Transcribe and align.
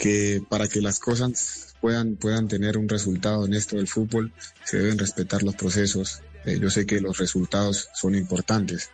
que 0.00 0.42
para 0.48 0.66
que 0.66 0.80
las 0.80 0.98
cosas 0.98 1.76
puedan, 1.80 2.16
puedan 2.16 2.48
tener 2.48 2.78
un 2.78 2.88
resultado 2.88 3.44
en 3.44 3.52
esto 3.52 3.76
del 3.76 3.86
fútbol, 3.86 4.32
se 4.64 4.78
deben 4.78 4.98
respetar 4.98 5.42
los 5.42 5.54
procesos. 5.54 6.22
Eh, 6.46 6.58
yo 6.58 6.70
sé 6.70 6.86
que 6.86 7.02
los 7.02 7.18
resultados 7.18 7.90
son 7.94 8.14
importantes, 8.14 8.88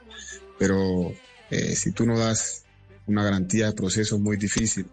pero 0.59 1.15
eh, 1.51 1.77
si 1.77 1.93
tú 1.93 2.07
no 2.07 2.19
das 2.19 2.65
una 3.07 3.23
garantía 3.23 3.67
de 3.67 3.73
proceso 3.73 4.19
muy 4.19 4.37
difícil, 4.37 4.87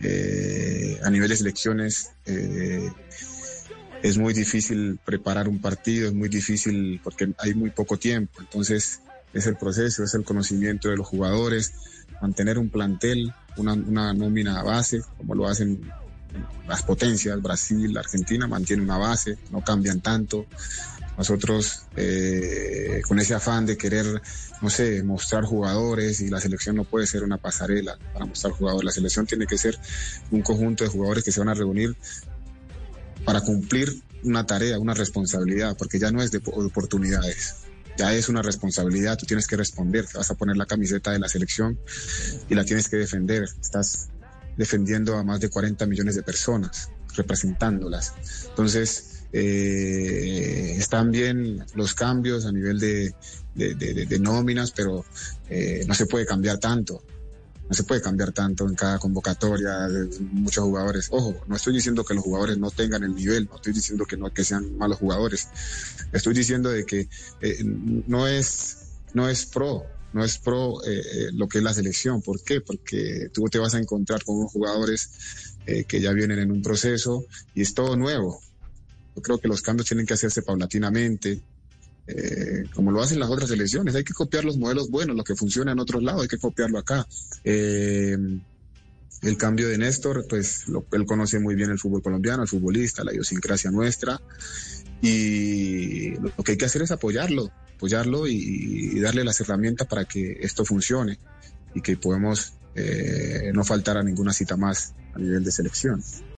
eh, 0.00 0.98
a 1.04 1.10
nivel 1.10 1.28
de 1.28 1.36
selecciones 1.36 2.10
es 4.02 4.16
muy 4.18 4.32
difícil 4.32 4.98
preparar 5.04 5.48
un 5.48 5.60
partido, 5.60 6.08
es 6.08 6.14
muy 6.14 6.30
difícil 6.30 6.98
porque 7.04 7.32
hay 7.38 7.52
muy 7.54 7.70
poco 7.70 7.98
tiempo. 7.98 8.40
Entonces, 8.40 9.00
es 9.34 9.46
el 9.46 9.56
proceso, 9.56 10.02
es 10.02 10.14
el 10.14 10.24
conocimiento 10.24 10.88
de 10.88 10.96
los 10.96 11.06
jugadores, 11.06 11.72
mantener 12.22 12.58
un 12.58 12.70
plantel, 12.70 13.34
una, 13.56 13.74
una 13.74 14.14
nómina 14.14 14.62
base, 14.62 15.02
como 15.18 15.34
lo 15.34 15.48
hacen 15.48 15.92
las 16.66 16.82
potencias, 16.84 17.42
Brasil, 17.42 17.96
Argentina, 17.98 18.46
mantienen 18.46 18.86
una 18.86 18.96
base, 18.96 19.36
no 19.50 19.62
cambian 19.62 20.00
tanto. 20.00 20.46
Nosotros, 21.18 21.82
eh, 21.96 23.02
con 23.06 23.18
ese 23.18 23.34
afán 23.34 23.66
de 23.66 23.76
querer, 23.76 24.22
no 24.62 24.70
sé, 24.70 25.02
mostrar 25.02 25.44
jugadores, 25.44 26.20
y 26.20 26.30
la 26.30 26.40
selección 26.40 26.76
no 26.76 26.84
puede 26.84 27.06
ser 27.06 27.22
una 27.22 27.36
pasarela 27.36 27.98
para 28.14 28.24
mostrar 28.24 28.52
jugadores, 28.52 28.86
la 28.86 28.92
selección 28.92 29.26
tiene 29.26 29.46
que 29.46 29.58
ser 29.58 29.78
un 30.30 30.40
conjunto 30.40 30.84
de 30.84 30.90
jugadores 30.90 31.24
que 31.24 31.32
se 31.32 31.40
van 31.40 31.50
a 31.50 31.54
reunir 31.54 31.94
para 33.24 33.40
cumplir 33.42 34.02
una 34.24 34.46
tarea, 34.46 34.78
una 34.78 34.94
responsabilidad, 34.94 35.76
porque 35.76 35.98
ya 35.98 36.10
no 36.10 36.22
es 36.22 36.30
de 36.30 36.40
oportunidades, 36.44 37.56
ya 37.96 38.14
es 38.14 38.28
una 38.28 38.42
responsabilidad, 38.42 39.16
tú 39.18 39.26
tienes 39.26 39.46
que 39.46 39.56
responder, 39.56 40.06
te 40.06 40.18
vas 40.18 40.30
a 40.30 40.34
poner 40.34 40.56
la 40.56 40.66
camiseta 40.66 41.10
de 41.10 41.18
la 41.18 41.28
selección 41.28 41.78
y 42.48 42.54
la 42.54 42.64
tienes 42.64 42.88
que 42.88 42.96
defender. 42.96 43.44
Estás 43.60 44.08
defendiendo 44.56 45.16
a 45.16 45.24
más 45.24 45.40
de 45.40 45.48
40 45.48 45.86
millones 45.86 46.14
de 46.16 46.22
personas, 46.22 46.90
representándolas. 47.16 48.14
Entonces, 48.48 49.24
eh, 49.32 50.74
están 50.78 51.10
bien 51.10 51.64
los 51.74 51.94
cambios 51.94 52.44
a 52.46 52.52
nivel 52.52 52.78
de, 52.78 54.18
nóminas, 54.20 54.72
pero 54.72 55.04
eh, 55.48 55.84
no 55.86 55.94
se 55.94 56.06
puede 56.06 56.26
cambiar 56.26 56.58
tanto 56.58 57.02
no 57.72 57.76
se 57.76 57.84
puede 57.84 58.02
cambiar 58.02 58.32
tanto 58.32 58.68
en 58.68 58.74
cada 58.74 58.98
convocatoria 58.98 59.88
de 59.88 60.06
muchos 60.30 60.62
jugadores. 60.62 61.08
Ojo, 61.10 61.42
no 61.46 61.56
estoy 61.56 61.72
diciendo 61.72 62.04
que 62.04 62.12
los 62.12 62.22
jugadores 62.22 62.58
no 62.58 62.70
tengan 62.70 63.02
el 63.02 63.14
nivel, 63.14 63.46
no 63.46 63.56
estoy 63.56 63.72
diciendo 63.72 64.04
que 64.04 64.18
no 64.18 64.30
que 64.30 64.44
sean 64.44 64.76
malos 64.76 64.98
jugadores. 64.98 65.48
Estoy 66.12 66.34
diciendo 66.34 66.68
de 66.68 66.84
que 66.84 67.08
eh, 67.40 67.64
no 67.64 68.28
es 68.28 68.76
no 69.14 69.26
es 69.26 69.46
pro, 69.46 69.84
no 70.12 70.22
es 70.22 70.36
pro 70.36 70.84
eh, 70.84 71.00
eh, 71.00 71.28
lo 71.32 71.48
que 71.48 71.58
es 71.58 71.64
la 71.64 71.72
selección. 71.72 72.20
¿Por 72.20 72.44
qué? 72.44 72.60
Porque 72.60 73.30
tú 73.32 73.44
te 73.44 73.58
vas 73.58 73.74
a 73.74 73.78
encontrar 73.78 74.22
con 74.22 74.46
jugadores 74.48 75.08
que 75.64 76.00
ya 76.00 76.12
vienen 76.12 76.40
en 76.40 76.50
un 76.50 76.60
proceso 76.60 77.24
y 77.54 77.62
es 77.62 77.72
todo 77.72 77.96
nuevo. 77.96 78.38
Yo 79.16 79.22
creo 79.22 79.38
que 79.38 79.48
los 79.48 79.62
cambios 79.62 79.88
tienen 79.88 80.04
que 80.04 80.12
hacerse 80.12 80.42
paulatinamente, 80.42 81.40
eh, 82.16 82.64
como 82.74 82.90
lo 82.90 83.02
hacen 83.02 83.18
las 83.18 83.30
otras 83.30 83.48
selecciones. 83.48 83.94
Hay 83.94 84.04
que 84.04 84.12
copiar 84.14 84.44
los 84.44 84.58
modelos 84.58 84.90
buenos, 84.90 85.16
lo 85.16 85.24
que 85.24 85.34
funciona 85.34 85.72
en 85.72 85.80
otros 85.80 86.02
lados, 86.02 86.22
hay 86.22 86.28
que 86.28 86.38
copiarlo 86.38 86.78
acá. 86.78 87.06
Eh, 87.44 88.16
el 89.22 89.36
cambio 89.36 89.68
de 89.68 89.78
Néstor, 89.78 90.26
pues 90.28 90.64
él 90.92 91.06
conoce 91.06 91.38
muy 91.38 91.54
bien 91.54 91.70
el 91.70 91.78
fútbol 91.78 92.02
colombiano, 92.02 92.42
el 92.42 92.48
futbolista, 92.48 93.04
la 93.04 93.12
idiosincrasia 93.12 93.70
nuestra, 93.70 94.20
y 95.00 96.14
lo, 96.16 96.32
que 96.44 96.52
hay 96.52 96.58
que 96.58 96.64
hacer 96.64 96.82
es 96.82 96.90
apoyarlo, 96.90 97.50
apoyarlo 97.76 98.26
y, 98.26 98.98
darle 99.00 99.24
las 99.24 99.40
herramientas 99.40 99.86
para 99.86 100.04
que 100.04 100.38
esto 100.40 100.64
funcione 100.64 101.18
y 101.74 101.80
que 101.80 101.96
podamos 101.96 102.54
eh, 102.74 103.52
no 103.54 103.64
faltar 103.64 103.96
a 103.96 104.02
ninguna 104.02 104.32
cita 104.32 104.56
más 104.56 104.94
a 105.14 105.18
nivel 105.18 105.44
de 105.44 105.52
selección. 105.52 106.02